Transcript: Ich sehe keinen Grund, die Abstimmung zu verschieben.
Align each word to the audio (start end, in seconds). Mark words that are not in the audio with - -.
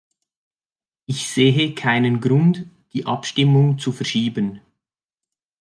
Ich 1.05 1.27
sehe 1.27 1.75
keinen 1.75 2.21
Grund, 2.21 2.65
die 2.93 3.05
Abstimmung 3.05 3.77
zu 3.77 3.91
verschieben. 3.91 4.59